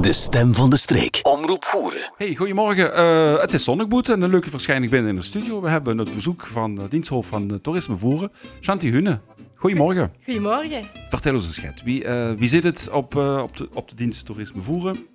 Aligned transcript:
De 0.00 0.12
stem 0.12 0.54
van 0.54 0.70
de 0.70 0.76
streek. 0.76 1.20
Omroep 1.22 1.64
voeren. 1.64 2.12
Hey, 2.16 2.34
goedemorgen. 2.34 2.94
Eh, 2.94 3.40
het 3.40 3.52
is 3.52 3.64
Zonnigboet 3.64 4.08
en 4.08 4.22
een 4.22 4.30
leuke 4.30 4.50
verschijning 4.50 4.90
binnen 4.90 5.10
in 5.10 5.16
de 5.16 5.22
studio. 5.22 5.60
We 5.60 5.68
hebben 5.68 5.98
het 5.98 6.14
bezoek 6.14 6.46
van 6.46 6.74
de 6.74 6.88
diensthoofd 6.88 7.28
van 7.28 7.60
Toerisme 7.60 7.96
Voeren, 7.96 8.32
Shanti 8.60 8.90
Hunne. 8.90 9.20
Goedemorgen. 9.54 10.12
Goedemorgen. 10.24 10.86
Vertel 11.08 11.34
ons 11.34 11.44
eens, 11.44 11.54
Schet. 11.54 11.82
Wie, 11.82 12.04
eh, 12.04 12.32
wie 12.32 12.48
zit 12.48 12.62
het 12.62 12.88
op, 12.92 13.16
eh, 13.16 13.40
op, 13.42 13.56
de, 13.56 13.68
op 13.72 13.88
de 13.88 13.94
dienst 13.94 14.26
Toerisme 14.26 14.62
Voeren? 14.62 15.06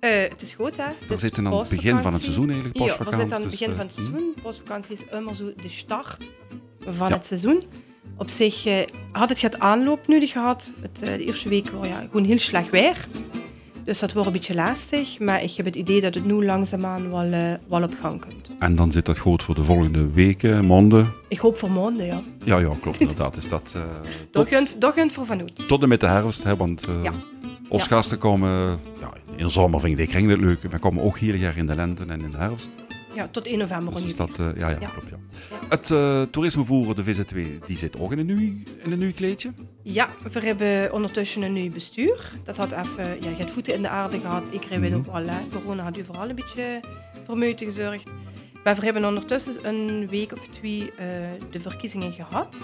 Eh, 0.00 0.10
het 0.28 0.42
is 0.42 0.52
goed, 0.52 0.76
hè? 0.76 0.88
We 1.08 1.18
zitten 1.18 1.46
aan 1.46 1.58
het 1.58 1.68
begin 1.68 1.98
van 1.98 2.12
het 2.12 2.22
seizoen 2.22 2.46
eigenlijk, 2.46 2.78
Ja, 2.78 2.84
we 2.84 2.88
postvakantie. 2.88 3.26
zitten 3.26 3.38
aan 3.38 3.42
het 3.42 3.50
dus, 3.50 3.58
begin 3.58 3.70
eh, 3.70 3.76
van 3.76 3.86
het 3.86 3.96
hm. 3.96 4.02
seizoen. 4.02 4.34
Postvakantie 4.42 4.92
is 4.92 5.04
immer 5.18 5.34
zo 5.34 5.52
de 5.62 5.68
start 5.68 6.30
van 6.88 7.08
Ja. 7.08 7.14
het 7.14 7.26
seizoen. 7.26 7.62
Op 8.16 8.30
zich 8.30 8.66
eh, 8.66 8.78
had 9.12 9.28
het 9.28 9.40
het 9.40 9.58
aanloop 9.58 10.06
nodig 10.06 10.32
gehad. 10.32 10.72
Het, 10.80 11.02
eh, 11.02 11.12
de 11.12 11.24
eerste 11.24 11.48
week 11.48 11.70
was 11.70 11.86
ja, 11.86 12.06
gewoon 12.10 12.24
heel 12.24 12.38
slecht 12.38 12.70
weer. 12.70 13.08
Dus 13.84 13.98
dat 13.98 14.12
wordt 14.12 14.26
een 14.26 14.32
beetje 14.32 14.54
lastig. 14.54 15.18
Maar 15.18 15.42
ik 15.42 15.52
heb 15.56 15.66
het 15.66 15.76
idee 15.76 16.00
dat 16.00 16.14
het 16.14 16.24
nu 16.24 16.44
langzaamaan 16.44 17.10
wel, 17.10 17.32
eh, 17.32 17.52
wel 17.68 17.82
op 17.82 17.94
gang 18.00 18.20
komt. 18.20 18.50
En 18.58 18.76
dan 18.76 18.92
zit 18.92 19.04
dat 19.06 19.18
goed 19.18 19.42
voor 19.42 19.54
de 19.54 19.64
volgende 19.64 20.10
weken, 20.10 20.66
maanden. 20.66 21.12
Ik 21.28 21.38
hoop 21.38 21.56
voor 21.56 21.70
maanden, 21.70 22.06
ja. 22.06 22.22
Ja, 22.44 22.58
ja, 22.58 22.70
klopt 22.80 23.00
inderdaad. 23.00 23.36
Is 23.36 23.48
dat, 23.48 23.72
Dat 24.30 24.48
tot, 24.48 24.48
voor 25.12 25.26
vanuit. 25.26 25.68
tot 25.68 25.82
en 25.82 25.88
met 25.88 26.00
de 26.00 26.06
herfst, 26.06 26.42
hè, 26.42 26.56
want 26.56 26.84
Ja. 27.02 27.12
Ja. 27.82 27.84
gasten 27.88 28.18
komen... 28.18 28.50
Ja, 29.00 29.12
in 29.36 29.44
de 29.44 29.50
zomer 29.50 29.80
vind 29.80 29.98
ik 29.98 30.12
het 30.30 30.40
leuk, 30.40 30.70
maar 30.70 30.78
komen 30.78 31.02
ook 31.02 31.18
hier 31.18 31.36
jaar 31.36 31.56
in 31.56 31.66
de 31.66 31.74
lente 31.74 32.04
en 32.08 32.22
in 32.22 32.30
de 32.30 32.36
herfst. 32.36 32.70
Ja, 33.14 33.28
tot 33.30 33.46
1 33.46 33.58
november 33.58 33.94
Dus 33.94 34.02
is 34.02 34.16
dat, 34.16 34.38
eh, 34.38 34.46
ja, 34.56 34.68
ja, 34.68 34.76
klopt. 34.76 35.08
Ja. 35.10 35.16
Het 35.68 35.90
eh, 35.90 36.22
toerisme 36.22 36.64
voeren, 36.64 36.96
de 36.96 37.04
VZW, 37.04 37.36
die 37.66 37.76
zit 37.76 37.98
ook 37.98 38.12
in 38.12 38.18
een, 38.18 38.26
nieuw, 38.26 38.52
in 38.84 38.92
een 38.92 38.98
nieuw 38.98 39.12
kleedje. 39.12 39.50
Ja, 39.82 40.08
we 40.32 40.40
hebben 40.40 40.92
ondertussen 40.92 41.42
een 41.42 41.52
nieuw 41.52 41.70
bestuur. 41.70 42.30
Dat 42.44 42.56
had 42.56 42.72
even, 42.72 43.04
ja, 43.22 43.28
je 43.30 43.36
hebt 43.36 43.50
voeten 43.50 43.74
in 43.74 43.82
de 43.82 43.88
aarde 43.88 44.20
gehad. 44.20 44.48
Ik 44.52 44.66
weet 44.70 44.90
Mhm. 44.90 44.94
ook 44.98 45.06
wel, 45.12 45.26
hè. 45.28 45.36
corona 45.52 45.82
had 45.82 45.96
u 45.98 46.04
vooral 46.04 46.28
een 46.28 46.34
beetje 46.34 46.80
voor 47.24 47.38
meute 47.38 47.64
gezorgd. 47.64 48.04
Maar 48.64 48.74
we 48.76 48.84
hebben 48.84 49.04
ondertussen 49.04 49.68
een 49.68 50.08
week 50.08 50.32
of 50.32 50.46
twee 50.48 50.92
eh, 50.98 51.06
de 51.50 51.60
verkiezingen 51.60 52.12
gehad. 52.12 52.56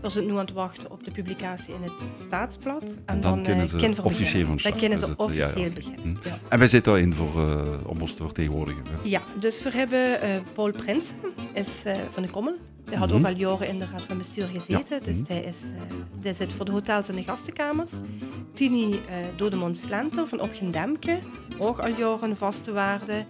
We 0.00 0.08
zijn 0.10 0.24
nu 0.26 0.30
aan 0.32 0.38
het 0.38 0.52
wachten 0.52 0.90
op 0.90 1.04
de 1.04 1.10
publicatie 1.10 1.74
in 1.74 1.82
het 1.82 1.92
staatsblad. 2.26 2.96
En, 3.04 3.20
dan 3.20 3.46
eh, 3.46 3.64
ze 3.64 4.02
officieel 4.02 4.46
Dan 4.46 4.58
start. 4.58 4.76
kunnen 4.76 4.98
ze 4.98 5.06
ja, 5.06 5.14
ja. 5.18 5.24
officieel 5.24 5.70
beginnen. 5.70 6.00
Hm. 6.22 6.28
Ja. 6.28 6.38
En 6.48 6.58
wij 6.58 6.68
zitten 6.68 6.92
daarin 6.92 7.12
voor, 7.14 7.48
eh, 7.48 7.60
om 7.86 8.00
ons 8.00 8.14
te 8.14 8.22
vertegenwoordigen. 8.22 8.82
hè. 8.84 8.90
Ja, 9.02 9.22
dus 9.40 9.62
we 9.62 9.70
hebben 9.70 10.20
eh, 10.20 10.28
Paul 10.54 10.72
Prinsen, 10.72 11.16
is 11.54 11.82
eh, 11.84 11.96
van 12.10 12.22
de 12.22 12.28
Kommel. 12.28 12.54
Hij 12.88 12.96
had 12.98 13.08
Mhm. 13.08 13.18
ook 13.18 13.24
al 13.26 13.32
jaren 13.36 13.68
in 13.68 13.78
de 13.78 13.86
raad 13.92 14.02
van 14.02 14.18
bestuur 14.18 14.46
gezeten. 14.46 15.02
Dus 15.02 15.18
Mhm. 15.20 15.32
hij, 15.32 15.40
is, 15.42 15.72
eh, 15.74 15.94
hij 16.22 16.34
zit 16.34 16.52
voor 16.52 16.64
de 16.64 16.72
hotels 16.72 17.08
en 17.08 17.14
de 17.14 17.22
gastenkamers. 17.22 17.90
Tini 18.52 18.92
eh 18.92 18.98
Dodemond 19.36 19.78
Slenter 19.78 20.26
van 20.26 20.40
Opgendemke, 20.40 21.18
ook 21.58 21.78
al 21.78 21.88
jaren 21.88 22.36
vaste 22.36 22.72
waarde. 22.72 23.24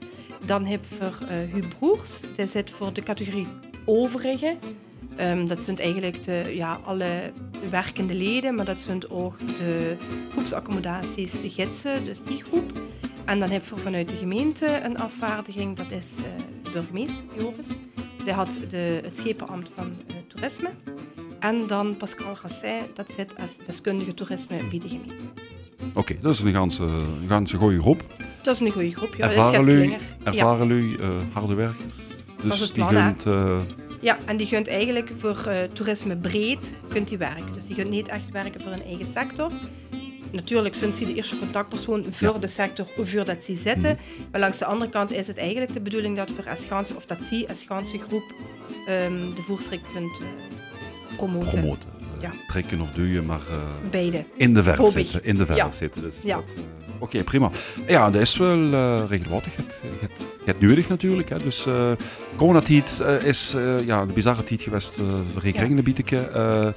Dan 0.44 0.66
hebben 0.66 0.88
we 0.98 1.26
eh 1.26 1.52
Huub 1.52 1.64
Broers, 1.78 2.20
die 2.36 2.46
zit 2.46 2.70
voor 2.70 2.92
de 2.92 3.02
categorie 3.02 3.46
overige. 3.84 4.56
Ehm, 5.18 5.46
dat 5.46 5.64
zijn 5.64 5.78
eigenlijk 5.78 6.24
de, 6.24 6.50
ja, 6.54 6.80
alle 6.84 7.32
werkende 7.70 8.14
leden, 8.14 8.54
maar 8.54 8.64
dat 8.64 8.80
zijn 8.80 9.10
ook 9.10 9.38
de 9.56 9.96
groepsaccommodaties, 10.30 11.40
de 11.40 11.50
gidsen, 11.50 12.04
dus 12.04 12.22
die 12.22 12.42
groep. 12.44 12.80
En 13.24 13.38
dan 13.38 13.50
hebben 13.50 13.74
we 13.74 13.80
vanuit 13.80 14.08
de 14.08 14.16
gemeente 14.16 14.80
een 14.84 14.98
afvaardiging, 14.98 15.76
dat 15.76 15.90
is 15.90 16.16
de 16.62 16.70
burgemeester 16.72 17.26
Joris. 17.36 17.68
Die 18.24 18.32
had 18.32 18.58
de, 18.68 19.00
het 19.04 19.16
schepenambt 19.16 19.70
van 19.74 19.92
eh, 20.06 20.14
toerisme. 20.26 20.70
En 21.38 21.66
dan 21.66 21.96
Pascal 21.96 22.36
Rasset, 22.42 22.96
dat 22.96 23.12
zit 23.12 23.40
als 23.40 23.56
deskundige 23.66 24.14
toerisme 24.14 24.56
bij 24.70 24.78
de 24.78 24.88
gemeente. 24.88 25.14
Oké, 25.94 26.16
dat 26.20 26.34
is 26.34 26.40
een 26.40 26.52
ganse, 26.52 26.82
een 26.82 27.28
ganse 27.28 27.56
goede 27.56 27.80
groep. 27.80 28.02
Dat 28.42 28.54
is 28.54 28.60
een 28.60 28.70
goede 28.70 28.90
groep. 28.90 29.14
Ja, 29.14 29.28
dat 29.28 29.30
is 29.30 29.52
ervaren. 29.52 30.58
Ja. 30.58 30.66
lui 30.66 30.96
eh, 30.96 31.08
harde 31.32 31.54
werkers. 31.54 31.96
Dus 32.42 32.72
die 32.72 32.84
gunt... 32.84 33.26
eh, 33.26 33.58
ja, 34.00 34.18
en 34.26 34.36
die 34.36 34.46
gunt 34.46 34.68
eigenlijk 34.68 35.10
voor 35.18 35.46
eh, 35.46 35.62
toerisme 35.72 36.16
breed 36.16 36.74
gunt 36.88 37.08
die 37.08 37.18
werken. 37.18 37.54
Dus 37.54 37.66
die 37.66 37.74
gunt 37.74 37.90
niet 37.90 38.08
echt 38.08 38.30
werken 38.30 38.60
voor 38.60 38.72
een 38.72 38.84
eigen 38.84 39.06
sector. 39.06 39.52
Natuurlijk 40.32 40.74
zijn 40.74 40.92
ze 40.92 41.06
de 41.06 41.14
eerste 41.14 41.38
contactpersoon 41.38 42.06
voor 42.10 42.40
de 42.40 42.46
sector, 42.46 42.86
voor 42.96 43.24
dat 43.24 43.44
ze 43.44 43.54
zitten. 43.54 43.98
Maar 44.30 44.40
langs 44.40 44.58
de 44.58 44.64
andere 44.64 44.90
kant 44.90 45.12
is 45.12 45.26
het 45.26 45.38
eigenlijk 45.38 45.72
de 45.72 45.80
bedoeling 45.80 46.16
dat 46.16 46.30
voor 46.30 46.44
Gaanse, 46.68 46.96
of 46.96 47.06
dat 47.06 47.24
ze 47.24 47.44
als 47.48 47.64
Gaanse 47.64 47.98
groep 47.98 48.34
ehm, 48.86 49.34
de 49.34 49.42
voerstrik 49.42 49.80
kunt 49.92 50.20
eh, 50.20 51.16
promoten. 51.16 51.60
promoten. 51.60 51.97
Eh, 52.18 52.22
Ja. 52.22 52.32
Trekken 52.48 52.80
of 52.80 52.90
duwen, 52.90 53.26
maar 53.26 53.40
eh, 53.90 54.12
in 54.36 54.54
de 54.54 54.62
verf 54.62 54.88
zitten. 54.90 55.24
In 55.24 55.36
de 55.36 55.46
verf 55.46 55.58
Ja. 55.58 55.70
zitten. 55.70 56.02
Dus 56.02 56.16
Ja. 56.22 56.36
eh, 56.36 56.62
Oké, 57.00 57.24
prima. 57.24 57.50
Ja, 57.86 58.10
dat 58.10 58.20
is 58.22 58.36
wel 58.36 58.72
eh, 58.72 59.02
regelmatig. 59.08 59.56
Het, 59.56 59.80
het, 60.00 60.10
het 60.44 60.60
nodig 60.60 60.88
natuurlijk. 60.88 61.28
Hè. 61.28 61.38
Dus 61.38 61.66
coronatijd 62.36 63.00
eh, 63.00 63.22
is 63.24 63.54
ja, 63.84 64.00
een 64.00 64.12
bizarre 64.12 64.42
tijd 64.44 64.62
geweest 64.62 64.98
uh, 64.98 65.04
voor 65.32 65.42
rekeningen 65.42 65.84
bieden. 65.84 66.34
Eh, 66.34 66.68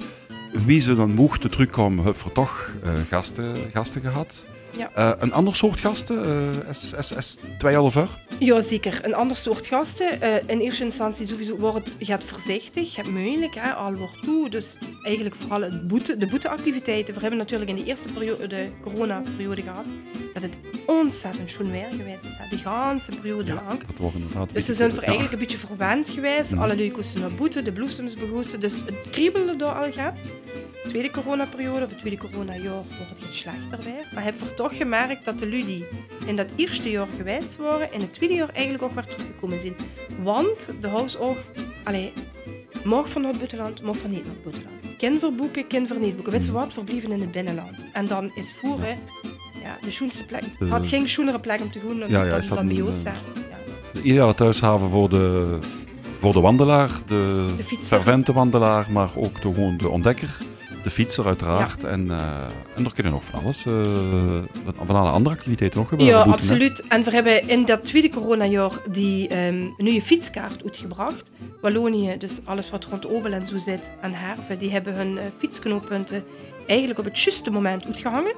wie 0.66 0.80
ze 0.80 0.94
dan 0.96 1.10
mochten 1.10 1.50
terugkomen, 1.50 2.04
hebben 2.04 2.22
we 2.24 2.32
toch 2.32 2.74
gasten, 3.08 3.54
gasten 3.72 4.00
gehad. 4.00 4.46
Ja. 4.76 4.90
Eh, 4.94 5.10
een 5.18 5.32
ander 5.32 5.56
soort 5.56 5.78
gasten, 5.78 6.24
eh 6.24 6.68
is, 6.70 7.12
is. 7.12 7.38
Ja, 8.38 8.60
zeker. 8.60 9.00
Een 9.02 9.14
ander 9.14 9.36
soort 9.36 9.66
gasten. 9.66 10.20
Eh, 10.20 10.34
in 10.46 10.60
eerste 10.60 10.84
instantie 10.84 11.26
sowieso 11.26 11.56
wordt 11.56 11.76
het 11.76 11.94
gaat 11.98 12.24
voorzichtig, 12.24 12.94
gaat 12.94 13.06
moeilijk, 13.06 13.54
hè, 13.54 13.72
al 13.72 13.94
wordt 13.94 14.22
toe. 14.22 14.48
Dus 14.48 14.78
eigenlijk 15.02 15.36
vooral 15.36 15.60
het 15.60 15.88
boete, 15.88 16.16
de 16.16 16.26
boeteactiviteiten. 16.26 17.14
We 17.14 17.20
hebben 17.20 17.38
natuurlijk 17.38 17.70
in 17.70 17.76
de 17.76 17.84
eerste 17.84 18.08
periode, 18.08 18.46
de 18.46 18.68
coronaperiode 18.82 19.62
gehad, 19.62 19.92
dat 20.34 20.42
het 20.42 20.58
ontzettend 20.86 21.50
schoon 21.50 21.70
weer 21.70 21.88
geweest 21.96 22.24
is. 22.24 22.36
Hè, 22.36 22.48
die 22.48 22.58
ganse 22.58 23.12
periode 23.20 23.54
lang. 23.54 23.86
Dat 23.86 23.96
wordt 23.98 24.16
inderdaad 24.16 24.48
Dus 24.52 24.64
ze 24.64 24.74
zijn 24.74 24.90
voor 24.90 25.02
eigenlijk 25.02 25.32
een 25.32 25.38
beetje 25.38 25.58
verwend 25.58 26.08
geweest. 26.08 26.56
Alle 26.56 26.76
lui 26.76 26.90
koesten 26.90 27.20
naar 27.20 27.34
boete, 27.34 27.62
de 27.62 27.72
bloesems 27.72 28.14
begoesten. 28.14 28.60
Dus 28.60 28.74
het 28.74 29.10
kriebelde 29.10 29.56
door 29.56 29.72
al 29.72 29.92
gaat. 29.92 30.20
Tweede 30.88 31.10
coronaperiode 31.10 31.84
of 31.84 31.90
het 31.90 31.98
tweede 31.98 32.18
coronajaar 32.18 32.72
wordt 32.72 33.10
het 33.14 33.28
iets 33.28 33.38
slechter 33.38 33.78
weer. 33.84 34.06
Maar 34.14 34.24
heb 34.24 34.40
er 34.40 34.54
toch 34.54 34.76
gemerkt 34.76 35.24
dat 35.24 35.38
de 35.38 35.48
lui 35.48 35.64
die 35.64 35.84
in 36.26 36.36
dat 36.36 36.46
eerste 36.56 36.90
jaar 36.90 37.06
geweest 37.16 37.56
waren, 37.56 37.92
in 37.92 38.00
het 38.00 38.12
tweede 38.12 38.34
jaar 38.34 38.48
eigenlijk 38.48 38.84
ook 38.84 38.94
weer 38.94 39.04
teruggekomen 39.04 39.60
zijn. 39.60 39.74
Want 40.22 40.68
de 40.80 40.88
huis 40.88 41.18
ook, 41.18 41.36
allee, 41.84 42.12
mag 42.84 43.10
van 43.10 43.24
het 43.24 43.36
buitenland, 43.36 43.82
mag 43.82 43.96
van 43.98 44.10
niet 44.10 44.24
naar 44.24 44.34
het 44.34 44.42
buitenland. 44.42 44.96
Kind 44.98 45.20
verboeken, 45.20 45.66
kind 45.66 45.88
voor 45.88 45.98
niet 45.98 46.14
boeken. 46.14 46.32
Weet 46.32 46.44
je 46.44 46.52
wat, 46.52 46.72
verblijven 46.72 47.10
in 47.12 47.20
het 47.20 47.30
binnenland. 47.30 47.76
En 47.92 48.06
dan 48.06 48.30
is 48.34 48.52
voeren 48.52 48.98
ja, 49.62 49.78
de 49.82 49.90
schoonste 49.90 50.24
plek. 50.24 50.42
Het 50.58 50.68
had 50.68 50.86
geen 50.86 51.08
schoonere 51.08 51.40
plek 51.40 51.60
om 51.60 51.70
te 51.70 51.80
gaan 51.80 51.98
dan, 51.98 52.08
Ja, 52.08 52.24
ja, 52.24 52.38
dan, 52.40 52.68
bij 52.68 52.76
eh. 52.76 53.04
Ja. 53.04 53.14
De 53.92 54.02
ideale 54.02 54.34
thuishaven 54.34 54.88
voor 54.88 55.08
de, 55.08 55.58
voor 56.18 56.32
de 56.32 56.40
wandelaar, 56.40 56.90
de, 57.06 57.52
De 57.56 57.64
fietser. 57.64 57.86
fervente 57.86 58.32
wandelaar, 58.32 58.86
maar 58.90 59.10
ook 59.16 59.34
de, 59.34 59.40
gewoon 59.54 59.76
de 59.76 59.88
ontdekker. 59.88 60.38
De 60.82 60.90
fietser 60.90 61.26
uiteraard. 61.26 61.84
En, 61.84 62.10
eh, 62.10 62.16
en 62.76 62.84
er 62.84 62.92
kunnen 62.92 63.12
nog 63.12 63.24
van 63.24 63.42
alles, 63.42 63.66
eh, 63.66 63.72
van 64.86 64.96
alle 64.96 65.10
andere 65.10 65.34
activiteiten 65.34 65.78
nog 65.78 65.88
gebeuren. 65.88 66.16
Ja, 66.16 66.24
boeten, 66.24 66.40
hè. 66.40 66.52
absoluut. 66.52 66.86
En 66.88 67.04
we 67.04 67.10
hebben 67.10 67.48
in 67.48 67.64
dat 67.64 67.84
tweede 67.84 68.10
coronajaar 68.10 68.72
die 68.90 69.28
ehm 69.28 69.64
nieuwe 69.76 70.02
fietskaart 70.02 70.64
uitgebracht. 70.64 71.30
Wallonië, 71.60 72.16
dus 72.18 72.40
alles 72.44 72.70
wat 72.70 72.84
rond 72.84 73.08
Obel 73.08 73.32
en 73.32 73.46
zo 73.46 73.58
zit, 73.58 73.92
en 74.00 74.14
Herve, 74.14 74.56
die 74.56 74.70
hebben 74.70 74.94
hun 74.94 75.18
eh, 75.18 75.24
fietsknooppunten 75.38 76.24
eigenlijk 76.66 76.98
op 76.98 77.04
het 77.04 77.20
juiste 77.20 77.50
moment 77.50 77.86
uitgehangen. 77.86 78.34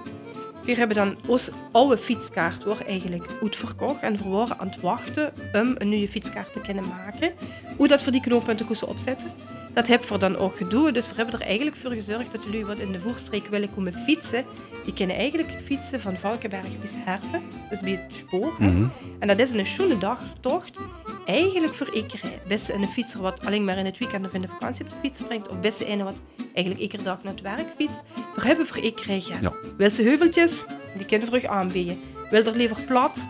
We 0.64 0.75
hebben 0.75 0.97
dan 0.97 1.16
onze 1.26 1.52
oude 1.72 1.98
fietskaart 1.98 2.64
wordt 2.64 2.86
eigenlijk 2.86 3.28
uitverkocht 3.42 4.02
en 4.02 4.16
we 4.16 4.28
waren 4.28 4.58
aan 4.58 4.66
het 4.66 4.80
wachten 4.80 5.32
om 5.52 5.75
een 5.78 5.88
nieuwe 5.88 6.08
fietskaart 6.08 6.52
te 6.52 6.60
kunnen 6.60 6.84
maken. 6.88 7.32
Hoe 7.76 7.88
dat 7.88 8.02
voor 8.02 8.12
die 8.12 8.20
knooppunten 8.20 8.88
opzetten. 8.88 9.32
Dat 9.72 9.86
hebben 9.86 10.08
we 10.08 10.19
dan 10.19 10.36
ook 10.36 10.56
gedaan. 10.56 10.92
Dus 10.92 11.08
we 11.08 11.14
hebben 11.16 11.41
er 11.41 11.47
eigenlijk 11.47 11.76
voor 11.76 11.91
gezorgd 11.91 12.32
dat 12.32 12.44
jullie 12.44 12.66
wat 12.66 12.80
in 12.80 12.92
de 12.92 13.00
voorstreek 13.00 13.47
willen 13.47 13.75
komen 13.75 13.92
fietsen. 13.92 14.44
Die 14.84 14.94
kunnen 14.94 15.16
eigenlijk 15.16 15.50
fietsen 15.62 16.00
van 16.00 16.16
Valkenberg 16.16 16.81
bis 16.81 16.94
Herve, 16.98 17.41
dus 17.70 17.81
bij 17.81 17.90
het 17.90 18.14
spoor. 18.14 18.52
Mhm. 18.58 18.87
En 19.19 19.28
dat 19.28 19.38
is 19.38 19.52
een 19.52 19.66
schone 19.66 19.99
dagtocht. 19.99 20.81
Eigenlijk 21.26 21.75
voor 21.75 21.94
iedereen. 21.94 22.38
Best 22.49 22.71
een 22.71 22.88
fietser 22.88 23.21
wat 23.21 23.47
alleen 23.47 23.65
maar 23.65 23.79
in 23.79 23.85
het 23.85 23.99
weekend 23.99 24.26
of 24.26 24.35
in 24.35 24.41
de 24.41 24.49
vakantie 24.49 24.85
op 24.85 24.91
de 24.91 24.97
fiets 25.00 25.23
brengt. 25.23 25.49
Of 25.49 25.61
best 25.61 25.81
een 25.81 26.05
wat 26.05 26.23
eigenlijk 26.55 26.81
iedere 26.81 27.03
dag 27.03 27.23
naar 27.23 27.32
het 27.32 27.43
werk 27.43 27.67
fietst. 27.79 28.03
We 28.35 28.47
hebben 28.47 28.67
voor 28.67 28.79
iedereen 28.79 29.21
gehad. 29.21 29.43
Ja. 29.43 29.53
Wil 29.76 29.91
ze 29.91 30.03
heuveltjes, 30.03 30.65
die 30.97 31.06
kunnen 31.06 31.31
we 31.31 31.38
terug 31.38 31.44
aanbieden. 31.50 31.99
Wil 32.31 32.44
er 32.44 32.56
liever 32.56 32.82
plat, 32.82 33.26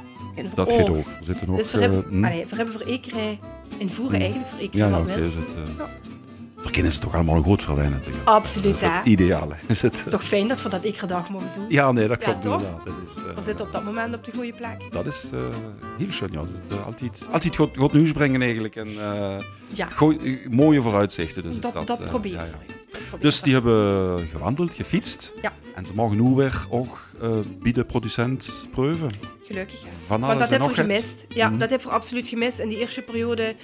Dat 0.54 0.72
gaat 0.72 0.88
ook. 0.88 1.06
Er 1.06 1.24
zitten 1.24 1.46
nog... 1.46 1.56
Dus 1.56 1.72
we 1.72 1.80
hebben, 1.80 2.24
allee, 2.24 2.46
we 2.46 2.56
hebben 2.56 2.74
voor 2.74 2.88
iedereen 2.88 3.38
in 3.78 3.90
voeren 3.90 4.14
Hm. 4.16 4.20
eigenlijk 4.22 4.50
voor 4.50 4.60
iedereen 4.60 4.88
ja, 4.90 4.96
ja, 4.96 5.04
wat 5.04 5.16
oké. 5.16 5.92
Verkennen 6.64 6.92
ze 6.92 6.98
toch 7.00 7.14
allemaal 7.14 7.36
een 7.36 7.42
groot 7.42 7.62
verwijnen. 7.62 8.02
Absoluut, 8.24 8.80
hè. 8.80 8.88
het 8.88 9.06
ideale. 9.06 9.54
Is 9.66 9.82
het, 9.82 10.02
is 10.06 10.10
toch 10.10 10.24
fijn 10.24 10.48
dat 10.48 10.62
we 10.62 10.68
dat 10.68 10.84
iedere 10.84 11.06
dag 11.06 11.30
mogen 11.30 11.48
doen. 11.54 11.64
ja, 11.68 11.92
nee, 11.92 12.08
dat 12.08 12.20
Ja, 12.20 12.26
klopt 12.26 12.42
toch? 12.42 12.62
Dat 12.84 12.94
is, 13.06 13.16
eh, 13.16 13.34
We 13.36 13.42
zitten 13.42 13.66
op 13.66 13.72
dat 13.72 13.84
moment 13.84 14.14
op 14.14 14.24
de 14.24 14.32
goede 14.32 14.52
plek. 14.52 14.88
dat 14.92 15.06
is 15.06 15.30
eh, 15.32 15.38
heel 15.98 16.12
schön, 16.12 16.28
ja. 16.32 16.38
Dat 16.38 16.48
is, 16.48 16.76
eh, 16.76 16.86
altijd, 16.86 17.28
altijd 17.32 17.56
goed, 17.56 17.76
goed 17.76 17.92
nieuws 17.92 18.12
brengen 18.12 18.42
eigenlijk. 18.42 18.76
En 18.76 18.88
Ja, 19.68 19.88
mooie 20.50 20.82
vooruitzichten. 20.82 21.42
Dus 21.42 21.54
is 21.54 21.60
dat, 21.60 21.72
dat, 21.72 21.86
dat 21.86 22.04
probeer 22.04 22.32
ik 22.32 22.83
Dus 23.20 23.40
die 23.40 23.52
hebben 23.52 24.26
gewandeld, 24.28 24.74
gefietst. 24.74 25.32
Ja. 25.42 25.52
En 25.74 25.86
ze 25.86 25.94
mogen 25.94 26.22
nu 26.22 26.34
weer 26.34 26.64
ook 26.68 26.98
uh, 27.22 27.30
bieden 27.62 27.86
producent 27.86 28.68
proeven. 28.70 29.10
Gelukkig. 29.42 29.82
Ja. 29.82 29.88
Van 30.06 30.20
Want 30.20 30.38
dat 30.38 30.46
en 30.46 30.52
heb 30.52 30.60
nog 30.62 30.68
we 30.68 30.74
gemist. 30.74 31.26
Ja, 31.28 31.48
Mhm. 31.48 31.58
dat 31.58 31.70
heb 31.70 31.82
we 31.82 31.88
absoluut 31.88 32.28
gemist. 32.28 32.58
In 32.58 32.68
die 32.68 32.78
eerste 32.78 33.02
periode, 33.02 33.54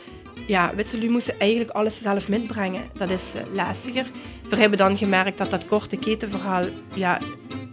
ja, 0.46 0.72
jullie 0.90 1.10
moesten 1.10 1.38
eigenlijk 1.38 1.70
alles 1.70 2.02
zelf 2.02 2.28
metbrengen. 2.28 2.82
Dat 2.94 3.10
is 3.10 3.34
eh, 3.34 3.42
lastiger. 3.52 4.06
We 4.48 4.56
hebben 4.56 4.78
dan 4.78 4.96
gemerkt 4.96 5.38
dat 5.38 5.50
dat 5.50 5.66
korte 5.66 5.96
ketenverhaal, 5.96 6.64
ja, 6.94 7.18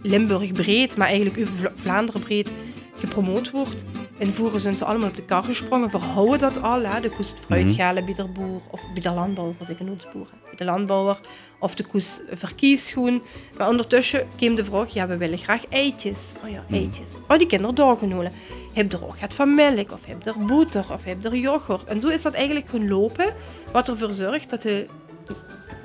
Limburg 0.02 0.52
breed, 0.52 0.96
maar 0.96 1.08
eigenlijk 1.08 1.48
Vlaanderen 1.74 2.20
breed 2.20 2.52
gepromoot 2.98 3.50
wordt. 3.50 3.84
In 4.18 4.32
Voeren 4.32 4.60
zijn 4.60 4.76
ze 4.76 4.84
allemaal 4.84 5.08
op 5.08 5.16
de 5.16 5.24
kar 5.24 5.42
gesprongen, 5.42 5.90
verhouden 5.90 6.38
dat 6.38 6.62
al. 6.62 6.82
Hè. 6.82 7.00
De 7.00 7.10
koes 7.10 7.30
het 7.30 7.40
fruit 7.40 7.70
galen 7.70 8.04
bij 8.04 8.14
de 8.14 8.24
boer, 8.24 8.60
of 8.70 8.82
bij 8.92 9.02
de 9.02 9.12
landbouwer, 9.12 9.54
was 9.58 9.68
ik 9.68 9.80
een 9.80 9.86
noodboer. 9.86 10.28
Bij 10.44 10.56
de 10.56 10.64
landbouwer, 10.64 11.20
of 11.60 11.74
de 11.74 11.84
koes 11.84 12.20
verkiest 12.30 12.90
gewoon. 12.90 13.22
Maar 13.58 13.68
ondertussen 13.68 14.26
kwam 14.36 14.54
de 14.54 14.64
vraag, 14.64 14.92
ja, 14.92 15.06
we 15.06 15.16
willen 15.16 15.38
graag 15.38 15.66
eitjes. 15.68 16.32
Oh 16.44 16.50
ja, 16.50 16.64
eitjes. 16.70 17.12
Oh, 17.28 17.38
die 17.38 17.46
kinderen 17.46 17.74
doorgenomen. 17.74 18.32
Heb 18.72 18.92
er 18.92 19.04
ook 19.04 19.18
het 19.18 19.34
van 19.34 19.54
melk, 19.54 19.92
of 19.92 20.04
heb 20.04 20.26
er 20.26 20.44
boter, 20.46 20.84
of 20.92 21.04
heb 21.04 21.24
er 21.24 21.36
yoghurt. 21.36 21.84
En 21.84 22.00
zo 22.00 22.08
is 22.08 22.22
dat 22.22 22.34
eigenlijk 22.34 22.68
gaan 22.68 22.88
lopen, 22.88 23.34
wat 23.72 23.88
ervoor 23.88 24.12
zorgt 24.12 24.50
dat 24.50 24.62
de, 24.62 24.86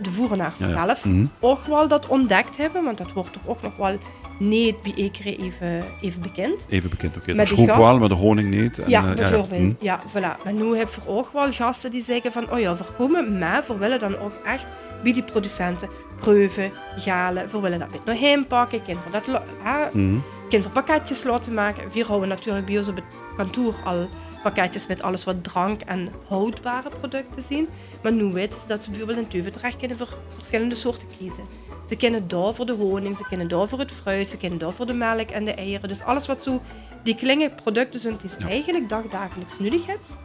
de 0.03 0.11
voerenaars 0.11 0.59
Ja, 0.59 0.69
zelf 0.69 1.05
Mhm. 1.05 1.25
ook 1.39 1.65
wel 1.65 1.87
dat 1.87 2.07
ontdekt 2.07 2.57
hebben, 2.57 2.83
want 2.83 2.97
dat 2.97 3.11
wordt 3.13 3.33
toch 3.33 3.41
ook 3.45 3.61
nog 3.61 3.75
wel 3.75 3.97
niet 4.39 4.81
bij 4.81 4.93
Ekeren 4.95 5.37
even, 5.37 5.83
even 6.01 6.21
bekend. 6.21 6.65
Even 6.69 6.89
bekend, 6.89 7.17
oké. 7.17 7.33
Met 7.33 7.49
gas- 7.49 7.65
wel, 7.77 7.99
maar 7.99 8.09
de 8.09 8.15
honing 8.15 8.49
niet. 8.49 8.79
En, 8.79 8.89
Ja, 8.89 8.99
eh, 9.09 9.13
bijvoorbeeld. 9.13 9.75
hm. 9.79 9.85
Ja, 9.85 9.99
voilà. 10.09 10.43
Maar 10.43 10.53
nu 10.53 10.77
heb 10.77 10.89
je 10.89 11.09
ook 11.11 11.29
wel 11.33 11.51
gasten 11.51 11.91
die 11.91 12.03
zeggen 12.03 12.31
van, 12.31 12.51
oh 12.51 12.59
ja, 12.59 12.75
voorkomen, 12.75 13.37
maar 13.37 13.63
we 13.67 13.77
willen 13.77 13.99
dan 13.99 14.17
ook 14.17 14.33
echt 14.45 14.71
bij 15.03 15.13
die 15.13 15.23
producenten 15.23 15.89
proeven, 16.15 16.71
galen, 16.95 17.47
we 17.51 17.59
willen 17.59 17.79
dat 17.79 17.91
met 17.91 18.05
naar 18.05 18.15
heen 18.15 18.47
pakken, 18.47 18.81
kind 18.83 18.99
voor 19.01 19.11
dat 19.11 19.41
ah, 19.63 19.93
Mhm. 19.93 20.15
Kind 20.53 20.65
voor 20.65 20.83
pakketjes 20.83 21.23
laten 21.23 21.53
maken. 21.53 21.91
We 21.91 22.03
houden 22.03 22.29
natuurlijk 22.29 22.65
bij 22.65 22.77
ons 22.77 22.87
op 22.87 22.95
het 22.95 23.05
kantoor 23.37 23.75
al 23.83 24.09
pakketjes 24.43 24.87
met 24.87 25.01
alles 25.01 25.23
wat 25.23 25.43
drank 25.43 25.81
en 25.81 26.09
houdbare 26.27 26.89
producten 26.89 27.43
zien. 27.43 27.67
Maar 28.03 28.11
nu 28.11 28.23
weten 28.23 28.59
ze 28.59 28.67
dat 28.67 28.83
ze 28.83 28.89
bijvoorbeeld 28.89 29.33
in 29.33 29.51
terecht 29.51 29.77
kunnen 29.77 29.97
voor 29.97 30.07
verschillende 30.35 30.75
soorten 30.75 31.07
kiezen. 31.17 31.43
Ze 31.87 31.95
kennen 31.95 32.27
daar 32.27 32.53
voor 32.53 32.65
de 32.65 32.73
honing, 32.73 33.17
ze 33.17 33.25
kennen 33.29 33.47
daar 33.47 33.67
voor 33.67 33.79
het 33.79 33.91
fruit, 33.91 34.27
ze 34.27 34.37
kennen 34.37 34.59
daar 34.59 34.71
voor 34.71 34.85
de 34.85 34.93
melk 34.93 35.29
en 35.29 35.45
de 35.45 35.53
eieren. 35.53 35.89
Dus 35.89 36.01
alles 36.01 36.27
wat 36.27 36.43
zo 36.43 36.61
die 37.03 37.15
kleine 37.15 37.49
producten 37.63 37.99
zijn 37.99 38.17
die 38.21 38.29
ze 38.29 38.47
eigenlijk 38.47 38.89
dagdagelijks 38.89 39.59
nodig 39.59 39.85
hebt, 39.85 40.17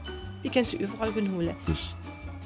die 0.42 0.50
kunnen 0.50 0.70
ze 0.70 0.78
overal 0.82 1.12
gaan 1.12 1.26
holen. 1.26 1.56
Dus 1.64 1.94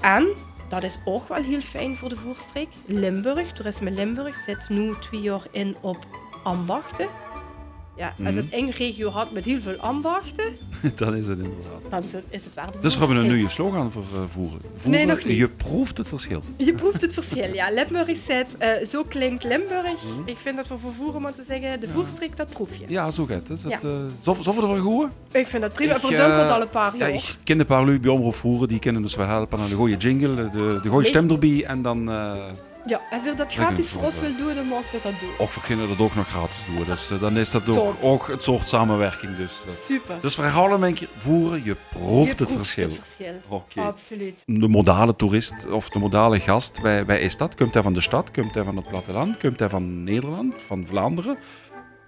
En, 0.00 0.29
dat 0.69 0.82
is 0.82 0.99
ook 1.05 1.29
wel 1.29 1.43
heel 1.43 1.61
fijn 1.61 1.96
voor 1.96 2.08
de 2.08 2.17
voerstreek, 2.17 2.69
Limburg, 2.87 3.52
Toerisme 3.52 3.90
Limburg, 3.90 4.37
zit 4.37 4.69
nu 4.69 4.94
twee 5.00 5.20
jaar 5.20 5.46
in 5.50 5.76
op 5.81 6.06
ambachten. 6.43 7.08
Ja, 7.97 8.15
als 8.27 8.35
het 8.35 8.47
een 8.53 8.71
regio 8.71 9.11
had 9.11 9.33
met 9.33 9.44
heel 9.44 9.61
veel 9.61 9.77
ambachten, 9.77 10.44
dan 10.97 11.15
is 11.15 11.27
het 11.27 11.39
inderdaad. 11.39 11.91
dan 11.91 12.03
is 12.03 12.12
het, 12.12 12.25
is 12.31 12.41
het 12.44 12.83
Dus 12.83 12.93
we 12.99 13.05
hebben 13.05 13.17
een 13.25 13.33
nieuwe 13.35 13.49
slogan 13.50 13.91
voor 13.93 14.03
eh, 14.03 14.23
voeren. 14.27 14.61
voeren. 14.75 14.91
Nee, 14.91 15.06
nog 15.06 15.25
niet. 15.25 15.37
Je 15.39 15.49
proeft 15.49 15.99
het 15.99 16.09
verschil. 16.09 16.43
Je 16.56 16.73
proeft 16.73 17.00
het 17.00 17.12
verschil, 17.12 17.55
ja. 17.55 17.71
Limburg 17.71 18.17
zit, 18.27 18.56
eh, 18.59 18.87
zo 18.89 19.05
klinkt 19.05 19.44
Limburg. 19.44 19.83
Mhm. 20.05 20.23
Ik 20.25 20.39
vind 20.39 20.56
dat 20.56 20.69
we 20.69 20.79
voor 20.79 20.93
voeren 20.93 21.21
moeten 21.21 21.44
zeggen, 21.44 21.81
de 21.81 21.89
voerstreek, 21.89 22.37
dat 22.37 22.49
proef 22.49 22.77
je. 22.77 22.85
Ja, 22.89 23.11
zo 23.11 23.25
gaat 23.27 23.37
het. 23.49 23.50
Is 23.59 23.62
het 23.62 23.73
Ja. 23.73 23.79
zo, 24.21 24.35
zo 24.35 24.53
voor 24.53 24.62
de 24.62 24.69
vergoeden? 24.75 25.11
Ik 25.33 25.47
vind 25.47 25.62
dat 25.62 25.73
prima. 25.73 25.94
Ik, 25.94 26.00
Verdunkt 26.00 26.37
dat 26.37 26.47
eh, 26.49 26.55
al 26.55 26.61
een 26.61 26.69
paar 26.71 26.97
Ja, 26.97 27.06
ik 27.06 27.35
ken 27.44 27.61
een 27.61 27.67
paar 27.67 27.85
lui 27.85 28.00
bij 28.00 28.11
Omroep 28.11 28.35
Voeren, 28.35 28.69
die 28.69 28.79
kunnen 28.79 29.03
dus 29.03 29.15
wel 29.15 29.27
helpen 29.27 29.59
aan 29.59 29.69
de 29.69 29.75
goede 29.75 29.97
jingle, 29.97 30.50
de, 30.50 30.79
de 30.83 30.89
goede 30.89 31.06
stem 31.06 31.31
erbij. 31.31 31.65
En 31.65 31.83
dan 31.83 32.11
eh, 32.11 32.33
Ja, 32.87 33.00
als 33.11 33.25
je 33.25 33.34
dat 33.34 33.52
gratis 33.52 33.88
voor 33.90 34.02
ons 34.02 34.20
wil 34.20 34.37
doen, 34.37 34.55
dan 34.55 34.67
mag 34.67 34.82
dat 34.93 35.02
dat 35.02 35.12
doen. 35.20 35.29
ook 35.38 35.50
voor 35.50 35.62
kinderen 35.62 35.96
dat 35.96 36.06
ook 36.06 36.14
nog 36.14 36.29
gratis 36.29 36.56
doen. 36.67 36.84
Dus 36.84 37.11
dan 37.20 37.37
is 37.37 37.50
dat 37.50 37.76
ook, 37.79 37.96
ook 38.00 38.26
het 38.29 38.43
soort 38.43 38.69
samenwerking. 38.69 39.37
Dus. 39.37 39.62
Super. 39.87 40.19
dus 40.20 40.37
we 40.37 40.43
herhalen 40.43 40.82
een 40.82 40.94
keer, 40.94 41.08
voeren, 41.19 41.64
je 41.64 41.76
proeft 41.90 42.38
Je 42.38 42.44
het 42.44 42.52
verschil. 42.52 42.84
het 42.88 42.99
verschil. 43.05 43.40
Oké. 43.49 43.81
Absoluut. 43.81 44.43
De 44.46 44.69
modale 44.69 45.17
toerist 45.17 45.67
of 45.70 45.88
de 45.88 45.99
modale 45.99 46.40
gast, 46.40 46.81
wij, 46.81 47.06
wij 47.06 47.20
is 47.20 47.37
dat? 47.37 47.55
Komt 47.55 47.75
hij 47.75 47.82
van 47.82 47.93
de 47.93 48.00
stad? 48.00 48.31
Komt 48.31 48.55
hij 48.55 48.64
van 48.64 48.76
het 48.76 48.88
platteland? 48.88 49.37
Komt 49.38 49.58
hij 49.58 49.69
van 49.69 50.05
Nederland? 50.05 50.55
Van 50.61 50.87
Vlaanderen? 50.87 51.37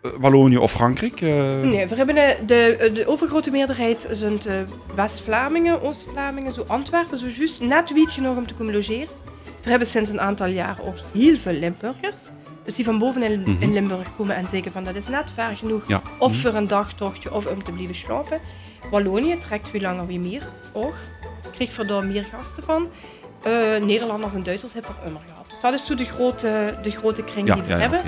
Eh, 0.02 0.10
Wallonië 0.18 0.56
of 0.56 0.70
Frankrijk? 0.72 1.20
Eh, 1.20 1.28
Nee, 1.62 1.86
we 1.86 1.94
hebben 1.96 2.14
de, 2.14 2.36
de 2.94 3.06
overgrote 3.06 3.50
meerderheid 3.50 4.06
zijn 4.10 4.38
West-Vlamingen, 4.94 5.82
Oost-Vlamingen, 5.82 6.52
zo 6.52 6.64
Antwerpen, 6.66 7.18
zo 7.18 7.26
juist 7.26 7.60
net 7.60 7.92
wiet 7.92 8.10
genoeg 8.10 8.36
om 8.36 8.46
te 8.46 8.54
komen 8.54 8.74
logeren. 8.74 9.08
We 9.64 9.70
hebben 9.70 9.88
sinds 9.88 10.10
een 10.10 10.20
aantal 10.20 10.46
jaren 10.46 10.84
ook 10.84 10.96
heel 11.12 11.36
veel 11.36 11.52
Limburgers. 11.52 12.28
Dus 12.64 12.74
die 12.74 12.84
van 12.84 12.98
boven 12.98 13.22
in, 13.22 13.56
in 13.60 13.72
Limburg 13.72 14.16
komen 14.16 14.36
en 14.36 14.48
zeggen 14.48 14.72
van 14.72 14.84
dat 14.84 14.96
is 14.96 15.08
net 15.08 15.30
ver 15.34 15.56
genoeg. 15.56 15.82
Mhm. 15.82 15.90
Ja. 15.90 16.02
Of 16.18 16.36
voor 16.36 16.54
een 16.54 16.68
dagtochtje 16.68 17.34
of 17.34 17.46
om 17.46 17.64
te 17.64 17.72
blijven 17.72 17.94
slapen. 17.94 18.40
Wallonië 18.90 19.38
trekt 19.38 19.70
wie 19.70 19.80
langer 19.80 20.06
wie 20.06 20.20
meer. 20.20 20.42
Ook. 20.72 20.94
Kreeg 21.52 21.78
er 21.78 21.86
daar 21.86 22.04
meer 22.04 22.24
gasten 22.24 22.62
van. 22.62 22.88
Eh, 23.42 23.82
Nederlanders 23.82 24.34
en 24.34 24.42
Duitsers 24.42 24.72
hebben 24.72 24.90
er 25.00 25.08
immer 25.08 25.20
gehad. 25.28 25.50
Dus 25.50 25.60
dat 25.60 25.72
is 25.72 25.86
zo 25.86 25.94
de 25.94 26.04
grote, 26.04 26.78
de 26.82 26.90
grote 26.90 27.24
kring 27.24 27.46
ja, 27.46 27.54
die 27.54 27.62
we 27.62 27.68
ja, 27.68 27.78
hebben. 27.78 28.02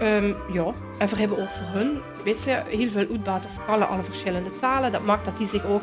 Ehm, 0.00 0.32
ja, 0.52 0.72
en 0.98 1.08
we 1.08 1.16
hebben 1.16 1.38
ook 1.38 1.50
voor 1.50 1.66
hun, 1.66 2.00
weet 2.24 2.44
je, 2.44 2.62
heel 2.68 2.90
veel 2.90 3.06
uitbaters 3.10 3.54
kallen 3.66 3.88
alle 3.88 4.02
verschillende 4.02 4.50
talen. 4.60 4.92
Dat 4.92 5.04
maakt 5.04 5.24
dat 5.24 5.36
die 5.36 5.46
zich 5.46 5.64
ook 5.64 5.82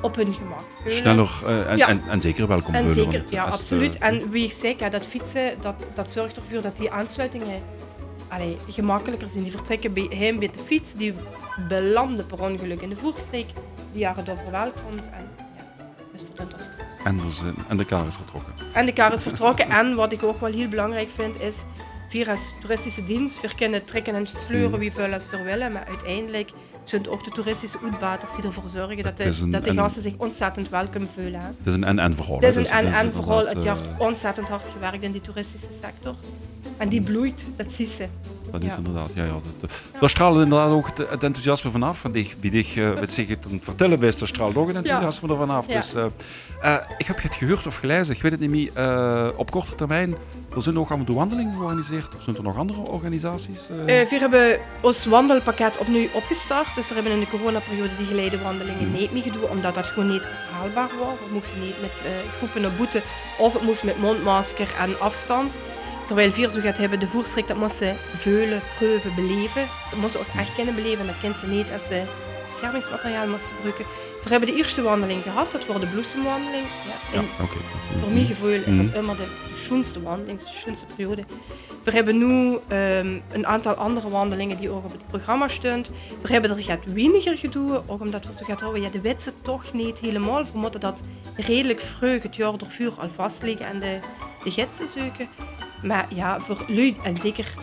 op 0.00 0.16
hun 0.16 0.34
gemak 0.34 0.62
voelen. 0.76 0.94
sneller 0.98 1.30
eh, 1.46 1.70
en, 1.70 1.76
Ja. 1.76 1.88
en, 1.88 2.02
en 2.08 2.20
zeker 2.20 2.46
welkom 2.46 2.74
En 2.74 2.84
voelen, 2.84 3.12
zeker, 3.12 3.24
ja, 3.30 3.44
absoluut. 3.44 3.98
eh, 3.98 4.08
En 4.08 4.30
wie 4.30 4.44
ik 4.44 4.52
zeg, 4.52 4.78
ja, 4.78 4.88
dat 4.88 5.06
fietsen, 5.06 5.52
dat, 5.60 5.86
dat 5.94 6.12
zorgt 6.12 6.36
ervoor 6.36 6.62
dat 6.62 6.76
die 6.76 6.90
aansluitingen 6.90 7.62
allee, 8.28 8.56
gemakkelijker 8.68 9.28
zijn. 9.28 9.42
Die 9.42 9.52
vertrekken 9.52 9.92
bij 9.92 10.06
hem 10.10 10.38
met 10.38 10.54
de 10.54 10.60
fiets, 10.60 10.94
die 10.94 11.14
belanden 11.68 12.26
per 12.26 12.40
ongeluk 12.40 12.80
in 12.80 12.88
de 12.88 12.96
voerstreek, 12.96 13.46
die 13.92 14.00
jaren 14.00 14.24
door 14.24 14.36
verwelkomt. 14.36 15.10
En 15.10 15.28
ja, 15.56 15.64
dat 16.12 16.20
is 16.20 16.26
voor 16.26 16.36
hen 16.36 16.48
toch 16.48 16.60
en, 17.04 17.20
en 17.68 17.76
de 17.76 17.84
kar 17.84 18.06
is 18.06 18.14
vertrokken. 18.16 18.52
en 18.72 18.86
de 18.86 18.92
kar 18.92 19.12
is 19.12 19.22
vertrokken. 19.22 19.68
En 19.70 19.94
wat 19.94 20.12
ik 20.12 20.22
ook 20.22 20.40
wel 20.40 20.52
heel 20.52 20.68
belangrijk 20.68 21.08
vind, 21.14 21.40
is... 21.40 21.64
Wir 22.10 22.28
als 22.30 22.54
toeristische 22.60 23.04
dienst, 23.04 23.40
we 23.40 23.54
kunnen 23.54 23.84
trekken 23.84 24.14
en 24.14 24.26
sleuren 24.26 24.78
wie 24.78 24.92
veel 24.92 25.12
als 25.12 25.30
we 25.30 25.42
willen, 25.42 25.72
maar 25.72 25.84
uiteindelijk 25.88 26.50
zijn 26.88 27.02
het 27.02 27.10
ook 27.10 27.24
de 27.24 27.30
toeristische 27.30 27.78
uitbaters 27.82 28.34
die 28.34 28.44
ervoor 28.44 28.68
zorgen 28.68 29.02
dat 29.02 29.18
Het 29.18 29.38
de, 29.38 29.48
dat 29.48 29.64
de 29.64 29.72
gasten 29.72 30.02
zich 30.02 30.14
ontzettend 30.16 30.68
welkom 30.68 31.08
voelen. 31.14 31.40
Het 31.40 31.54
is 31.64 31.74
een 31.74 31.84
en-en 31.84 32.14
verhaal. 32.14 32.40
Hè. 32.40 32.46
is 32.48 32.54
Dus 32.54 32.70
een 32.70 32.76
het 32.76 32.86
en-en 32.86 33.12
vooral. 33.12 33.46
Het 33.46 33.62
jaar 33.62 33.76
eh, 33.76 34.06
ontzettend 34.06 34.48
hard 34.48 34.70
gewerkt 34.72 35.02
in 35.02 35.12
die 35.12 35.20
toeristische 35.20 35.70
sector. 35.82 36.14
En 36.76 36.88
die 36.88 37.00
bloeit, 37.00 37.44
dat 37.56 37.72
zie 37.72 37.86
ze. 37.86 38.06
Dat 38.52 38.60
is 38.62 38.66
Ja. 38.66 38.76
inderdaad, 38.76 39.08
ja, 39.14 39.24
ja. 39.24 39.30
Dat, 39.60 39.70
Daar 40.00 40.10
straalde 40.10 40.42
inderdaad 40.42 40.70
ook 40.70 40.86
het, 40.86 40.98
het 40.98 41.22
enthousiasme 41.22 41.70
vanaf. 41.70 41.98
Van 41.98 42.12
die, 42.12 42.32
wie 42.40 42.50
dich 42.50 42.76
uh, 42.76 42.94
met 43.00 43.12
zich 43.14 43.28
het 43.28 43.44
het 43.50 43.64
vertellen 43.64 43.98
wist, 43.98 44.18
daar 44.18 44.28
straalde 44.28 44.58
ook 44.58 44.66
het 44.68 44.76
enthousiasme 44.76 45.28
er 45.28 45.36
vanaf. 45.36 45.66
Dus, 45.66 45.94
eh, 45.94 46.04
eh, 46.60 46.74
ik 46.98 47.06
heb 47.06 47.22
het 47.22 47.34
gehoord 47.34 47.66
of 47.66 47.76
gelezen, 47.76 48.14
ik 48.14 48.22
weet 48.22 48.32
het 48.32 48.40
niet 48.40 48.50
meer, 48.50 48.70
eh, 48.74 49.28
op 49.36 49.50
korte 49.50 49.74
termijn, 49.74 50.14
er 50.54 50.62
zijn 50.62 50.78
ook 50.78 51.04
toe 51.06 51.16
wandelingen 51.16 51.54
georganiseerd. 51.54 52.14
Of 52.16 52.22
zijn 52.22 52.36
er 52.36 52.42
nog 52.42 52.56
andere 52.58 52.80
organisaties? 52.80 53.68
eh? 53.86 54.00
Eh, 54.00 54.08
we 54.08 54.18
hebben 54.18 54.58
ons 54.80 55.04
wandelpakket 55.04 55.78
opnieuw 55.78 56.08
opgestart. 56.12 56.74
Dus 56.74 56.88
we 56.88 56.94
hebben 56.94 57.12
in 57.12 57.20
de 57.20 57.28
coronaperiode 57.28 57.96
die 57.96 58.06
geleide 58.06 58.42
wandelingen 58.42 58.92
niet 58.92 59.12
meer 59.12 59.22
gedaan, 59.22 59.42
omdat 59.50 59.74
dat 59.74 59.86
gewoon 59.86 60.08
niet 60.10 60.28
haalbaar 60.52 60.88
was. 60.98 61.18
We 61.28 61.32
mochten 61.32 61.60
niet 61.60 61.80
met 61.80 62.00
eh, 62.04 62.10
groepen 62.36 62.60
naar 62.62 62.72
boete 62.72 63.02
of 63.38 63.52
het 63.52 63.62
moest 63.62 63.84
met 63.84 63.98
mondmasker 63.98 64.74
en 64.78 65.00
afstand. 65.00 65.58
Terwijl 66.10 66.50
zo 66.50 66.60
gaat 66.60 66.78
hebben, 66.78 67.00
de 67.00 67.06
voerstreek, 67.06 67.48
dat 67.48 67.56
moest 67.56 67.76
ze 67.76 67.94
veulen, 68.14 68.60
preuven, 68.76 69.14
beleven. 69.14 69.66
Dat 69.90 69.98
moest 70.00 70.12
ze 70.12 70.18
ook 70.18 70.26
echt 70.38 70.54
kunnen 70.54 70.74
beleven. 70.74 71.06
Dat 71.06 71.18
kent 71.20 71.36
ze 71.38 71.46
niet 71.46 71.70
als 71.72 71.86
ze 71.86 72.02
beschermingsmateriaal 72.46 73.26
moest 73.26 73.46
gebruiken. 73.46 73.84
We 74.22 74.28
hebben 74.28 74.48
de 74.48 74.54
eerste 74.54 74.82
wandeling 74.82 75.22
gehad, 75.22 75.52
dat 75.52 75.66
was 75.66 75.80
de 75.80 75.86
bloesemwandeling. 75.86 76.66
Ja, 77.12 77.20
voor 78.00 78.10
mijn 78.12 78.24
gevoel 78.24 78.48
is 78.48 78.64
Mhm. 78.66 78.86
dat 78.86 78.94
immer 78.94 79.16
de 79.16 79.26
schoonste 79.54 80.02
wandeling, 80.02 80.38
de 80.38 80.44
schoonste 80.48 80.86
periode. 80.96 81.22
We 81.82 81.90
hebben 81.90 82.18
nu 82.18 82.58
ehm, 82.68 83.18
een 83.32 83.46
aantal 83.46 83.74
andere 83.74 84.08
wandelingen 84.08 84.58
die 84.58 84.70
ook 84.70 84.84
op 84.84 84.92
het 84.92 85.06
programma 85.06 85.48
staan. 85.48 85.82
We 86.22 86.32
hebben 86.32 86.50
er 86.56 86.62
gaat 86.62 86.84
weniger 86.84 87.36
gedoe, 87.36 87.82
ook 87.86 88.00
omdat 88.00 88.26
we 88.26 88.32
zo 88.32 88.44
gaat 88.44 88.60
houden, 88.60 88.82
ja, 88.82 88.88
de 88.88 89.00
wetsen 89.00 89.32
toch 89.42 89.72
niet 89.72 89.98
helemaal. 89.98 90.42
We 90.44 90.58
moeten 90.58 90.80
dat 90.80 91.00
redelijk 91.36 91.80
vroeg 91.80 92.22
het 92.22 92.36
jaar 92.36 92.52
ervoor 92.52 92.92
al 93.00 93.10
vastleggen 93.10 93.66
en 93.66 93.78
de, 93.80 93.98
de 94.44 94.50
gidsen 94.50 94.88
zoeken. 94.88 95.28
Maar 95.82 96.06
ja, 96.14 96.40
voor 96.40 96.64
lui, 96.68 96.96
en 97.02 97.16
zeker, 97.16 97.54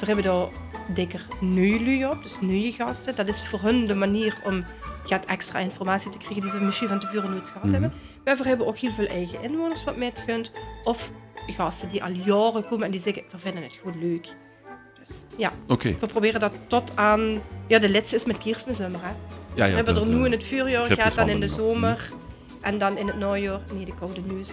we 0.00 0.06
hebben 0.06 0.24
daar 0.24 0.46
dikker 0.94 1.26
nieuwe 1.40 1.84
lui 1.84 2.06
op, 2.06 2.22
dus 2.22 2.40
nieuwe 2.40 2.72
gasten. 2.72 3.14
Dat 3.16 3.28
is 3.28 3.48
voor 3.48 3.60
hun 3.60 3.86
de 3.86 3.94
manier 3.94 4.38
om 4.44 4.64
gaat 5.04 5.24
extra 5.24 5.58
informatie 5.58 6.10
te 6.10 6.18
krijgen 6.18 6.42
die 6.42 6.50
ze 6.50 6.58
misschien 6.60 6.88
van 6.88 7.00
tevoren 7.00 7.30
nooit 7.30 7.50
gehad 7.50 7.70
hebben. 7.70 7.92
Maar 8.24 8.36
we 8.36 8.48
hebben 8.48 8.66
ook 8.66 8.76
heel 8.76 8.90
veel 8.92 9.06
eigen 9.06 9.42
inwoners 9.42 9.84
wat 9.84 9.96
meegegund. 9.96 10.52
Of 10.84 11.10
gasten 11.46 11.88
die 11.88 12.02
al 12.04 12.10
jaren 12.10 12.64
komen 12.66 12.84
en 12.84 12.90
die 12.90 13.00
zeggen, 13.00 13.22
we 13.30 13.38
vinden 13.38 13.62
het 13.62 13.72
gewoon 13.72 13.98
leuk. 14.00 14.28
Dus 14.98 15.22
ja, 15.36 15.52
we 16.00 16.06
proberen 16.06 16.40
dat 16.40 16.52
tot 16.66 16.92
aan... 16.94 17.40
Ja, 17.66 17.78
de 17.78 17.90
laatste 17.90 18.16
is 18.16 18.24
met 18.24 18.38
kerstmis 18.38 18.78
hè. 18.78 18.84
Ja, 18.86 18.90
we 19.54 19.60
ja, 19.62 19.66
hebben 19.66 19.94
de- 19.94 20.00
er 20.00 20.06
de 20.06 20.12
nu 20.12 20.24
in 20.24 20.32
het 20.32 20.44
vuurjaar, 20.44 20.90
gaat 20.90 21.14
dan 21.14 21.28
in 21.28 21.40
de 21.40 21.48
zomer. 21.48 22.10
En 22.60 22.78
dan 22.78 22.96
in 22.98 23.06
het 23.06 23.18
najaar, 23.18 23.60
nee, 23.74 23.84
de 23.84 23.94
koude 23.94 24.20
neus. 24.20 24.50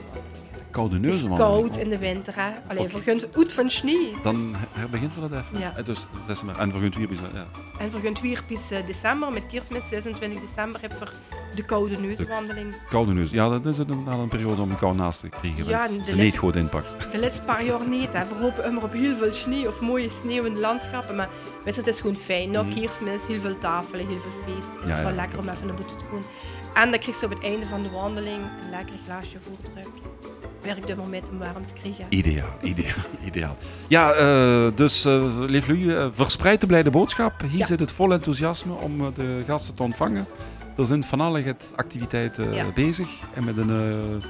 Koude 0.73 0.95
Het 0.95 1.13
is 1.13 1.23
koud 1.37 1.77
in 1.77 1.89
de 1.89 1.97
winter, 1.97 2.33
hè. 2.35 2.49
Alleen 2.67 2.81
Oké. 2.81 2.89
vergunt 2.89 3.35
uit 3.37 3.53
van 3.53 3.69
sneeuw. 3.69 4.21
Dan 4.23 4.55
begint 4.91 5.15
we 5.15 5.21
dat 5.21 5.31
even. 5.31 5.59
Ja. 5.59 5.73
Eh, 5.77 5.85
Dus, 5.85 6.05
dat 6.27 6.35
is 6.35 6.43
maar, 6.43 6.57
en 6.59 6.71
vergunt 6.71 6.95
weer 6.95 7.07
ja. 7.11 7.45
En 7.79 7.91
vergunt 7.91 8.21
weer 8.21 8.43
bis 8.47 8.71
eh, 8.71 8.85
december, 8.85 9.31
met 9.33 9.43
kerstmis 9.47 9.87
26 9.89 10.39
december, 10.39 10.81
heb 10.81 10.91
je 10.99 11.05
de 11.55 11.63
koude 11.65 11.97
neuzenwandeling. 11.97 12.73
Koude 12.89 13.13
neus. 13.13 13.31
Ja, 13.31 13.49
dat 13.49 13.65
is 13.65 13.77
het 13.77 13.89
een, 13.89 14.07
een 14.07 14.27
periode 14.27 14.61
om 14.61 14.69
een 14.69 14.77
kou 14.77 14.95
naast 14.95 15.19
te 15.19 15.29
krijgen. 15.29 15.65
Ja, 15.67 15.87
ze 15.87 15.93
niet 15.93 16.15
laatste- 16.15 16.37
goed 16.37 16.55
inpakt. 16.55 17.11
De 17.11 17.19
laatste 17.19 17.43
paar 17.43 17.63
jaar 17.65 17.87
niet, 17.87 18.13
hè. 18.13 18.27
We 18.27 18.35
hopen 18.35 18.65
immer 18.65 18.83
op 18.83 18.91
heel 18.93 19.15
veel 19.15 19.33
sneeuw 19.33 19.67
of 19.67 19.81
mooie 19.81 20.09
sneeuwende 20.09 20.59
landschappen. 20.59 21.15
Maar 21.15 21.29
weet 21.65 21.73
je, 21.75 21.79
het 21.81 21.89
is 21.89 21.99
gewoon 21.99 22.15
fijn. 22.15 22.51
Na 22.51 22.63
kerstmis, 22.75 23.27
heel 23.27 23.39
veel 23.39 23.57
tafelen, 23.57 24.07
heel 24.07 24.19
veel 24.19 24.53
feest. 24.53 24.69
Is 24.69 24.75
Mhm. 24.75 24.87
Ja, 24.87 24.93
het 24.93 25.03
wel 25.03 25.09
ja, 25.13 25.15
lekker 25.21 25.39
om 25.39 25.49
even 25.49 25.65
naar 25.67 25.75
buiten 25.75 25.97
te 25.97 26.05
gaan. 26.05 26.23
En 26.83 26.91
dan 26.91 26.99
krijg 26.99 27.19
je 27.19 27.25
op 27.25 27.31
het 27.31 27.43
einde 27.43 27.65
van 27.65 27.81
de 27.81 27.89
wandeling 27.89 28.41
een 28.63 28.69
lekker 28.69 28.95
glaasje 29.05 29.37
voordruk. 29.39 29.87
Werk 30.63 30.89
er 30.89 30.97
maar 30.97 31.07
met 31.07 31.29
om 31.29 31.37
warm 31.37 31.65
te 31.67 31.73
krijgen. 31.73 32.05
Ideaal, 32.09 32.49
ideaal, 32.71 33.03
ideaal. 33.25 33.57
Ja, 33.87 34.11
eh, 34.11 34.67
dus 34.75 35.05
uh, 35.05 35.23
lief 35.47 35.67
Lu, 35.67 35.95
eh, 35.95 36.07
verspreid 36.11 36.61
de 36.61 36.67
blijde 36.67 36.89
boodschap. 36.91 37.33
Hier 37.49 37.59
Ja. 37.59 37.65
zit 37.65 37.79
het 37.79 37.91
vol 37.91 38.13
enthousiasme 38.13 38.73
om 38.73 38.99
eh, 39.01 39.07
de 39.15 39.43
gasten 39.47 39.75
te 39.75 39.83
ontvangen. 39.83 40.25
Er 40.77 40.85
zijn 40.85 41.03
van 41.03 41.21
alle 41.21 41.55
activiteiten 41.75 42.53
Ja. 42.53 42.65
bezig 42.75 43.09
en 43.33 43.43
met 43.43 43.57
een 43.57 43.69
eh, 43.69 44.27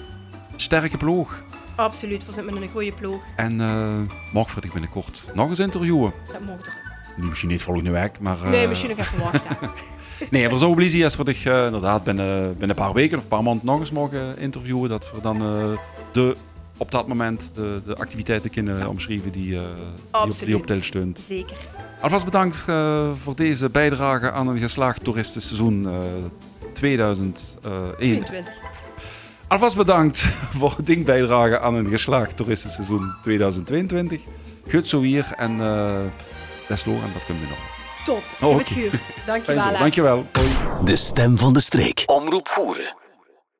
sterke 0.56 0.98
ploeg. 0.98 1.44
Absoluut, 1.76 2.26
we 2.26 2.34
zitten 2.34 2.54
met 2.54 2.64
een 2.64 2.70
goede 2.70 2.92
ploeg. 2.92 3.22
En 3.36 3.60
uh, 3.60 3.88
morgen 4.34 4.64
ik 4.64 4.72
binnenkort 4.72 5.24
nog 5.34 5.50
eens 5.50 5.60
interviewen. 5.60 6.14
Dat 6.32 6.42
mogen 6.42 6.66
er. 6.66 6.93
Misschien 7.16 7.50
niet 7.50 7.62
volgende 7.62 7.92
week, 7.92 8.20
maar... 8.20 8.38
eh, 8.44 8.50
Nee, 8.50 8.68
misschien 8.68 8.90
nog 8.90 9.00
even 9.00 9.20
wachten. 9.20 9.58
Nee, 10.32 10.50
we 10.50 10.58
zouden 10.58 10.90
blij 10.90 11.04
als 11.04 11.16
we 11.16 11.24
dich 11.24 11.46
eh, 11.46 11.66
inderdaad 11.66 12.04
binnen, 12.04 12.50
binnen 12.50 12.70
een 12.70 12.84
paar 12.84 12.94
weken 12.94 13.18
of 13.18 13.24
een 13.24 13.30
paar 13.30 13.44
maanden 13.44 13.66
nog 13.66 13.80
eens 13.80 13.92
mogen 13.92 14.38
interviewen. 14.38 14.90
Dat 14.90 15.12
we 15.16 15.22
dan 15.22 15.42
eh, 15.42 15.78
de, 16.12 16.36
op 16.78 16.92
dat 16.92 17.08
moment 17.08 17.52
de, 17.56 17.82
de 17.86 17.96
activiteiten 17.96 18.50
kunnen 18.50 18.88
omschrijven 18.88 19.32
die, 19.32 19.56
eh 19.56 19.62
die, 20.46 20.56
op, 20.56 20.68
die 20.68 20.84
steunt. 20.84 21.20
Zeker. 21.28 21.58
Alvast 22.02 22.26
bedankt 22.26 22.64
eh, 22.68 23.12
voor 23.14 23.36
deze 23.36 23.70
bijdrage 23.70 24.32
aan 24.32 24.48
een 24.48 24.58
geslaagd 24.58 25.04
toeristisch 25.04 25.46
seizoen 25.46 25.88
eh 25.88 25.94
2001. 26.74 27.94
23. 27.98 28.54
Alvast 29.48 29.76
bedankt 29.76 30.20
voor 30.60 30.76
de 30.84 31.00
bijdrage 31.00 31.60
aan 31.60 31.76
een 31.76 31.90
geslaagd 31.90 32.38
toeristisch 32.38 32.74
seizoen 32.74 33.14
2022. 33.22 34.22
Goed 34.70 34.88
zo 34.88 35.02
hier 35.02 35.28
en 35.38 35.60
en 36.86 37.12
dat 37.14 37.26
kunnen 37.26 37.44
we 37.44 37.50
nog. 37.50 37.58
Top. 38.04 38.24
Oh, 38.42 38.64
gehuurd. 38.64 39.02
Dankjewel. 39.26 39.78
Dankjewel. 39.78 40.26
Hoi. 40.32 40.48
De 40.84 40.96
stem 40.96 41.38
van 41.38 41.54
de 41.54 41.60
streek. 41.60 42.04
Omroep 42.06 42.48
voeren. 42.48 42.96